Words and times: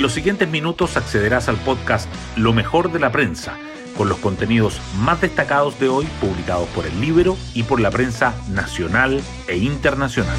En 0.00 0.02
los 0.02 0.14
siguientes 0.14 0.48
minutos 0.48 0.96
accederás 0.96 1.50
al 1.50 1.58
podcast 1.58 2.08
Lo 2.34 2.54
mejor 2.54 2.90
de 2.90 2.98
la 2.98 3.12
prensa, 3.12 3.58
con 3.98 4.08
los 4.08 4.16
contenidos 4.16 4.80
más 5.00 5.20
destacados 5.20 5.78
de 5.78 5.90
hoy 5.90 6.06
publicados 6.22 6.66
por 6.70 6.86
el 6.86 6.98
libro 7.02 7.36
y 7.52 7.64
por 7.64 7.80
la 7.80 7.90
prensa 7.90 8.34
nacional 8.48 9.20
e 9.46 9.58
internacional. 9.58 10.38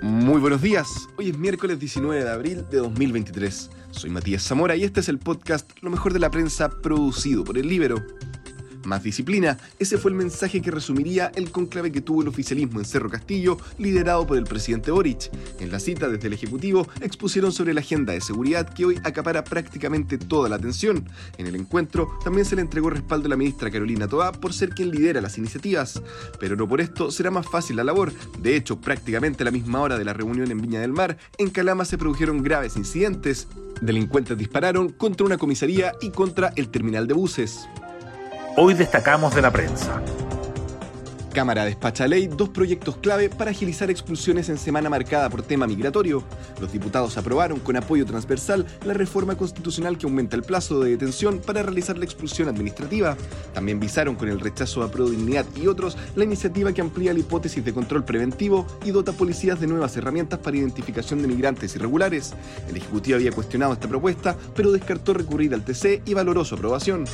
Muy 0.00 0.40
buenos 0.40 0.62
días, 0.62 1.06
hoy 1.18 1.28
es 1.28 1.36
miércoles 1.36 1.78
19 1.78 2.24
de 2.24 2.30
abril 2.30 2.64
de 2.70 2.78
2023. 2.78 3.70
Soy 3.90 4.08
Matías 4.08 4.42
Zamora 4.42 4.74
y 4.74 4.84
este 4.84 5.00
es 5.00 5.10
el 5.10 5.18
podcast 5.18 5.70
Lo 5.82 5.90
mejor 5.90 6.14
de 6.14 6.20
la 6.20 6.30
prensa 6.30 6.70
producido 6.70 7.44
por 7.44 7.58
el 7.58 7.68
libro. 7.68 8.02
Más 8.86 9.02
disciplina, 9.02 9.58
ese 9.80 9.98
fue 9.98 10.12
el 10.12 10.16
mensaje 10.16 10.62
que 10.62 10.70
resumiría 10.70 11.32
el 11.34 11.50
conclave 11.50 11.90
que 11.90 12.00
tuvo 12.00 12.22
el 12.22 12.28
oficialismo 12.28 12.78
en 12.78 12.84
Cerro 12.84 13.10
Castillo, 13.10 13.58
liderado 13.78 14.24
por 14.28 14.38
el 14.38 14.44
presidente 14.44 14.92
Boric. 14.92 15.28
En 15.58 15.72
la 15.72 15.80
cita 15.80 16.08
desde 16.08 16.28
el 16.28 16.34
Ejecutivo 16.34 16.86
expusieron 17.00 17.50
sobre 17.50 17.74
la 17.74 17.80
agenda 17.80 18.12
de 18.12 18.20
seguridad 18.20 18.72
que 18.72 18.84
hoy 18.84 19.00
acapara 19.02 19.42
prácticamente 19.42 20.18
toda 20.18 20.48
la 20.48 20.54
atención. 20.54 21.08
En 21.36 21.48
el 21.48 21.56
encuentro 21.56 22.16
también 22.22 22.44
se 22.44 22.54
le 22.54 22.62
entregó 22.62 22.88
respaldo 22.90 23.26
a 23.26 23.30
la 23.30 23.36
ministra 23.36 23.72
Carolina 23.72 24.06
Toá 24.06 24.30
por 24.30 24.52
ser 24.52 24.70
quien 24.70 24.92
lidera 24.92 25.20
las 25.20 25.36
iniciativas. 25.36 26.00
Pero 26.38 26.54
no 26.54 26.68
por 26.68 26.80
esto 26.80 27.10
será 27.10 27.32
más 27.32 27.48
fácil 27.48 27.74
la 27.74 27.84
labor. 27.84 28.12
De 28.40 28.54
hecho, 28.54 28.80
prácticamente 28.80 29.42
a 29.42 29.46
la 29.46 29.50
misma 29.50 29.80
hora 29.80 29.98
de 29.98 30.04
la 30.04 30.12
reunión 30.12 30.48
en 30.52 30.60
Viña 30.60 30.80
del 30.80 30.92
Mar, 30.92 31.18
en 31.38 31.50
Calama 31.50 31.84
se 31.84 31.98
produjeron 31.98 32.40
graves 32.44 32.76
incidentes. 32.76 33.48
Delincuentes 33.80 34.38
dispararon 34.38 34.90
contra 34.90 35.26
una 35.26 35.38
comisaría 35.38 35.92
y 36.00 36.10
contra 36.10 36.52
el 36.54 36.68
terminal 36.68 37.08
de 37.08 37.14
buses. 37.14 37.66
Hoy 38.58 38.72
destacamos 38.72 39.34
de 39.34 39.42
la 39.42 39.50
prensa. 39.50 40.00
Cámara 41.34 41.66
despacha 41.66 42.08
ley 42.08 42.26
dos 42.26 42.48
proyectos 42.48 42.96
clave 42.96 43.28
para 43.28 43.50
agilizar 43.50 43.90
expulsiones 43.90 44.48
en 44.48 44.56
semana 44.56 44.88
marcada 44.88 45.28
por 45.28 45.42
tema 45.42 45.66
migratorio. 45.66 46.22
Los 46.58 46.72
diputados 46.72 47.18
aprobaron 47.18 47.60
con 47.60 47.76
apoyo 47.76 48.06
transversal 48.06 48.64
la 48.86 48.94
reforma 48.94 49.36
constitucional 49.36 49.98
que 49.98 50.06
aumenta 50.06 50.36
el 50.36 50.42
plazo 50.42 50.80
de 50.80 50.92
detención 50.92 51.38
para 51.38 51.62
realizar 51.62 51.98
la 51.98 52.06
expulsión 52.06 52.48
administrativa. 52.48 53.14
También 53.52 53.78
visaron 53.78 54.14
con 54.14 54.30
el 54.30 54.40
rechazo 54.40 54.82
a 54.82 54.90
Prodignidad 54.90 55.44
y 55.54 55.66
otros 55.66 55.98
la 56.14 56.24
iniciativa 56.24 56.72
que 56.72 56.80
amplía 56.80 57.12
la 57.12 57.18
hipótesis 57.18 57.62
de 57.62 57.74
control 57.74 58.06
preventivo 58.06 58.66
y 58.86 58.90
dota 58.90 59.12
policías 59.12 59.60
de 59.60 59.66
nuevas 59.66 59.94
herramientas 59.98 60.38
para 60.38 60.56
identificación 60.56 61.20
de 61.20 61.28
migrantes 61.28 61.76
irregulares. 61.76 62.32
El 62.70 62.78
Ejecutivo 62.78 63.16
había 63.16 63.32
cuestionado 63.32 63.74
esta 63.74 63.86
propuesta, 63.86 64.34
pero 64.54 64.72
descartó 64.72 65.12
recurrir 65.12 65.52
al 65.52 65.62
TC 65.62 66.00
y 66.06 66.14
valoró 66.14 66.46
su 66.46 66.54
aprobación. 66.54 67.04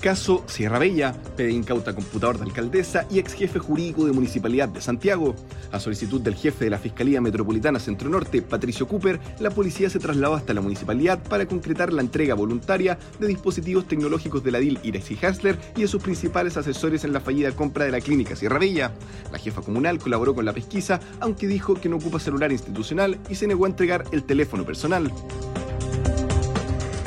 Caso 0.00 0.44
Sierra 0.46 0.78
Bella, 0.78 1.14
pide 1.36 1.50
incauta 1.50 1.94
computador 1.94 2.38
de 2.38 2.44
alcaldesa 2.44 3.06
y 3.10 3.18
ex 3.18 3.34
jefe 3.34 3.58
jurídico 3.58 4.06
de 4.06 4.12
Municipalidad 4.12 4.70
de 4.70 4.80
Santiago. 4.80 5.34
A 5.72 5.78
solicitud 5.78 6.22
del 6.22 6.36
jefe 6.36 6.64
de 6.64 6.70
la 6.70 6.78
Fiscalía 6.78 7.20
Metropolitana 7.20 7.78
Centro 7.78 8.08
Norte, 8.08 8.40
Patricio 8.40 8.88
Cooper, 8.88 9.20
la 9.40 9.50
policía 9.50 9.90
se 9.90 9.98
trasladó 9.98 10.36
hasta 10.36 10.54
la 10.54 10.62
municipalidad 10.62 11.22
para 11.22 11.44
concretar 11.44 11.92
la 11.92 12.00
entrega 12.00 12.34
voluntaria 12.34 12.98
de 13.18 13.26
dispositivos 13.26 13.86
tecnológicos 13.88 14.42
de 14.42 14.52
la 14.52 14.58
DIL 14.58 14.78
Irexi 14.82 15.18
Hasler 15.22 15.58
y 15.76 15.82
de 15.82 15.88
sus 15.88 16.02
principales 16.02 16.56
asesores 16.56 17.04
en 17.04 17.12
la 17.12 17.20
fallida 17.20 17.52
compra 17.52 17.84
de 17.84 17.90
la 17.90 18.00
clínica 18.00 18.36
Sierra 18.36 18.58
Bella. 18.58 18.92
La 19.30 19.38
jefa 19.38 19.60
comunal 19.60 19.98
colaboró 19.98 20.34
con 20.34 20.46
la 20.46 20.54
pesquisa, 20.54 20.98
aunque 21.20 21.46
dijo 21.46 21.74
que 21.74 21.90
no 21.90 21.96
ocupa 21.96 22.18
celular 22.18 22.50
institucional 22.52 23.18
y 23.28 23.34
se 23.34 23.46
negó 23.46 23.66
a 23.66 23.68
entregar 23.68 24.04
el 24.12 24.24
teléfono 24.24 24.64
personal. 24.64 25.12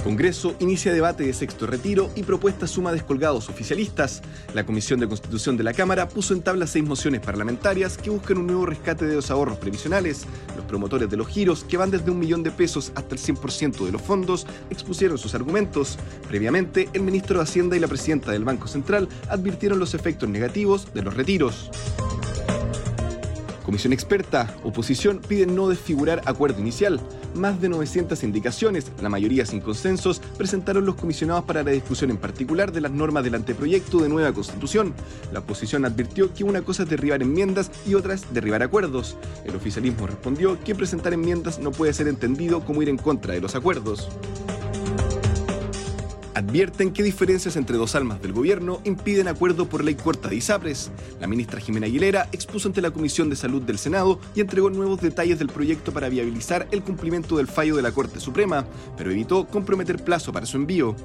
Congreso 0.04 0.54
inicia 0.60 0.94
debate 0.94 1.24
de 1.24 1.34
sexto 1.34 1.66
retiro 1.66 2.12
y 2.16 2.24
propuesta 2.24 2.68
suma 2.68 2.92
descolgados 2.92 3.48
oficialistas. 3.48 4.22
La 4.54 4.66
Comisión 4.66 5.00
de 5.00 5.08
Constitución 5.08 5.56
de 5.56 5.64
la 5.64 5.74
Cámara 5.74 6.10
puso 6.10 6.34
en 6.34 6.42
tabla 6.42 6.68
seis 6.68 6.84
mociones 6.84 7.22
parlamentarias 7.22 7.98
que 7.98 8.10
buscan 8.10 8.38
un 8.38 8.48
nuevo 8.48 8.66
rescate 8.66 9.06
de 9.06 9.16
los 9.16 9.32
ahorros 9.32 9.58
previsionales. 9.60 10.26
Los 10.58 10.66
promotores 10.66 11.10
de 11.10 11.16
los 11.16 11.30
giros, 11.30 11.64
que 11.64 11.78
van 11.78 11.90
desde 11.90 12.12
un 12.12 12.20
millón 12.20 12.44
de 12.44 12.52
pesos 12.52 12.92
hasta 12.96 13.16
el 13.16 13.22
100% 13.22 13.86
de 13.86 13.94
los 13.94 14.02
fondos, 14.02 14.46
expusieron 14.70 15.18
sus 15.18 15.36
argumentos. 15.36 15.98
Previamente, 16.28 16.90
el 16.92 17.02
ministro 17.02 17.38
de 17.38 17.44
Hacienda 17.44 17.78
y 17.78 17.80
la 17.80 17.88
presidenta 17.88 18.34
del 18.34 18.44
Banco 18.44 18.68
Central 18.68 19.08
advirtieron 19.30 19.80
los 19.80 19.94
efectos 19.94 20.28
negativos 20.28 20.94
de 20.94 21.02
los 21.02 21.14
retiros. 21.14 21.72
Comisión 23.64 23.94
experta, 23.94 24.56
oposición 24.64 25.22
pide 25.26 25.46
no 25.46 25.70
desfigurar 25.70 26.22
acuerdo 26.26 26.60
inicial. 26.60 27.00
Más 27.34 27.62
de 27.62 27.70
900 27.70 28.22
indicaciones, 28.24 28.92
la 29.02 29.10
mayoría 29.10 29.46
sin 29.46 29.62
consensos, 29.62 30.22
presentaron 30.38 30.86
los 30.86 30.96
comisionados 30.96 31.46
para 31.46 31.64
la 31.64 31.72
discusión 31.72 32.12
en 32.12 32.18
particular 32.18 32.74
de 32.74 32.82
las 32.82 32.92
normas 32.92 33.24
del 33.24 33.36
anteproyecto 33.36 34.00
de 34.00 34.10
nueva 34.10 34.34
constitución. 34.34 34.94
La 35.32 35.40
oposición 35.40 35.86
advirtió 35.86 36.34
que 36.34 36.44
una 36.44 36.62
cosa 36.62 36.84
es 36.84 36.90
derribar 36.90 37.22
enmiendas 37.22 37.72
y 37.88 37.96
otra 37.96 38.14
es 38.14 38.34
derribar 38.34 38.64
acuerdos. 38.64 39.16
El 39.46 39.56
oficialismo 39.56 40.08
respondió 40.08 40.60
que 40.62 40.76
presentar 40.76 41.14
enmiendas 41.14 41.60
no 41.60 41.72
puede 41.72 41.94
ser 41.94 42.10
entendido 42.10 42.66
como 42.66 42.82
ir 42.82 42.90
en 42.90 42.98
contra 42.98 43.34
de 43.34 43.42
los 43.42 43.56
acuerdos 43.56 44.10
advierten 46.54 46.94
que 46.94 47.02
diferencias 47.02 47.56
entre 47.56 47.78
dos 47.78 47.96
almas 47.96 48.22
del 48.22 48.32
gobierno 48.32 48.80
impiden 48.84 49.28
acuerdo 49.28 49.68
por 49.68 49.84
ley 49.84 49.96
corta 49.96 50.30
de 50.30 50.36
ISAPRES. 50.36 50.92
La 51.20 51.26
ministra 51.26 51.60
Jimena 51.60 51.88
Aguilera 51.88 52.30
expuso 52.32 52.68
ante 52.68 52.80
la 52.80 52.92
Comisión 52.92 53.28
de 53.32 53.36
Salud 53.36 53.64
del 53.64 53.80
Senado 53.80 54.20
y 54.36 54.42
entregó 54.42 54.70
nuevos 54.70 55.02
detalles 55.02 55.40
del 55.40 55.48
proyecto 55.48 55.92
para 55.92 56.10
viabilizar 56.10 56.68
el 56.70 56.84
cumplimiento 56.84 57.38
del 57.38 57.48
fallo 57.48 57.76
de 57.76 57.82
la 57.82 57.92
Corte 57.92 58.20
Suprema, 58.20 58.68
pero 58.96 59.10
evitó 59.10 59.48
comprometer 59.48 60.04
plazo 60.04 60.32
para 60.32 60.46
su 60.46 60.58
envío. 60.58 60.96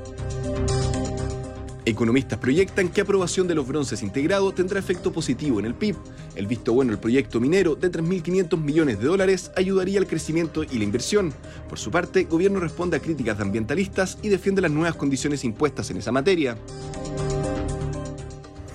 Economistas 1.88 2.38
proyectan 2.38 2.90
que 2.90 3.00
aprobación 3.00 3.48
de 3.48 3.54
los 3.54 3.66
bronces 3.66 4.02
integrado 4.02 4.52
tendrá 4.52 4.78
efecto 4.78 5.10
positivo 5.10 5.58
en 5.58 5.64
el 5.64 5.74
PIB. 5.74 5.96
El 6.34 6.46
visto 6.46 6.74
bueno 6.74 6.90
del 6.90 7.00
proyecto 7.00 7.40
minero 7.40 7.76
de 7.76 7.90
3.500 7.90 8.60
millones 8.60 8.98
de 9.00 9.06
dólares 9.06 9.50
ayudaría 9.56 9.98
al 9.98 10.06
crecimiento 10.06 10.64
y 10.64 10.76
la 10.76 10.84
inversión. 10.84 11.32
Por 11.66 11.78
su 11.78 11.90
parte, 11.90 12.20
el 12.20 12.26
gobierno 12.26 12.60
responde 12.60 12.98
a 12.98 13.00
críticas 13.00 13.38
de 13.38 13.44
ambientalistas 13.44 14.18
y 14.20 14.28
defiende 14.28 14.60
las 14.60 14.70
nuevas 14.70 14.96
condiciones 14.96 15.44
impuestas 15.44 15.90
en 15.90 15.96
esa 15.96 16.12
materia 16.12 16.58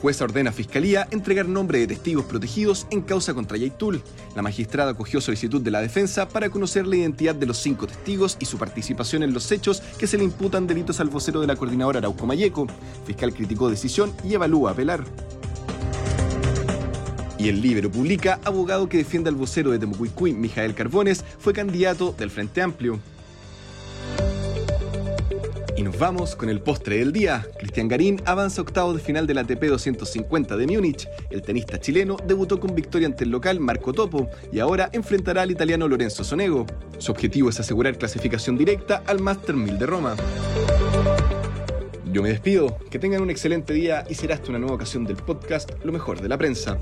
jueza 0.04 0.26
ordena 0.26 0.50
a 0.50 0.54
Fiscalía 0.54 1.08
entregar 1.12 1.48
nombre 1.48 1.80
de 1.80 1.88
testigos 1.88 2.26
protegidos 2.26 2.88
en 2.92 3.04
causa 3.04 3.34
contra 3.34 3.56
Yaitul. 3.56 4.04
La 4.36 4.42
magistrada 4.42 4.92
acogió 4.92 5.22
solicitud 5.22 5.62
de 5.62 5.72
la 5.72 5.80
defensa 5.80 6.28
para 6.28 6.50
conocer 6.50 6.86
la 6.86 6.98
identidad 6.98 7.34
de 7.34 7.46
los 7.46 7.58
cinco 7.58 7.88
testigos 7.88 8.36
y 8.42 8.44
su 8.44 8.58
participación 8.58 9.24
en 9.24 9.34
los 9.34 9.50
hechos 9.50 9.80
que 9.98 10.06
se 10.06 10.18
le 10.18 10.26
imputan 10.26 10.68
delitos 10.68 11.00
al 11.00 11.08
vocero 11.08 11.40
de 11.40 11.48
la 11.48 11.56
coordinadora 11.56 12.00
Arauco 12.00 12.26
Mayeco. 12.26 12.68
Fiscal 13.06 13.34
criticó 13.34 13.70
decisión 13.70 14.12
y 14.26 14.34
evalúa 14.34 14.72
apelar. 14.72 15.06
Y 17.40 17.48
el 17.48 17.62
Libro 17.62 17.90
publica, 17.90 18.42
abogado 18.44 18.90
que 18.90 18.98
defiende 18.98 19.30
al 19.30 19.36
vocero 19.36 19.72
de 19.72 19.80
Temucuicuy, 19.80 20.34
Mijael 20.34 20.76
Carbones, 20.76 21.24
fue 21.40 21.54
candidato 21.54 22.14
del 22.18 22.30
Frente 22.30 22.62
Amplio. 22.62 23.00
Y 25.76 25.82
nos 25.82 25.98
vamos 25.98 26.36
con 26.36 26.50
el 26.50 26.62
postre 26.62 26.98
del 26.98 27.12
día. 27.12 27.48
Cristian 27.58 27.88
Garín 27.88 28.22
avanza 28.26 28.62
octavo 28.62 28.94
de 28.94 29.00
final 29.00 29.26
del 29.26 29.40
ATP 29.40 29.64
250 29.64 30.56
de 30.56 30.68
Múnich. 30.68 31.08
El 31.32 31.42
tenista 31.42 31.80
chileno 31.80 32.16
debutó 32.28 32.60
con 32.60 32.76
victoria 32.76 33.08
ante 33.08 33.24
el 33.24 33.32
local 33.32 33.60
Marco 33.60 33.92
Topo 33.92 34.30
y 34.52 34.60
ahora 34.60 34.90
enfrentará 34.94 35.42
al 35.42 35.52
italiano 35.52 35.88
Lorenzo 35.88 36.24
Sonego. 36.24 36.68
Su 37.00 37.12
objetivo 37.12 37.50
es 37.50 37.60
asegurar 37.60 37.98
clasificación 37.98 38.56
directa 38.56 39.02
al 39.08 39.20
Master 39.20 39.56
1000 39.56 39.80
de 39.80 39.86
Roma. 39.86 40.16
Yo 42.12 42.22
me 42.22 42.30
despido, 42.30 42.78
que 42.92 43.00
tengan 43.00 43.24
un 43.24 43.32
excelente 43.32 43.74
día 43.74 44.04
y 44.08 44.14
será 44.14 44.36
hasta 44.36 44.50
una 44.50 44.60
nueva 44.60 44.76
ocasión 44.76 45.04
del 45.04 45.16
podcast 45.18 45.72
Lo 45.84 45.92
mejor 45.92 46.22
de 46.22 46.30
la 46.30 46.38
prensa. 46.38 46.78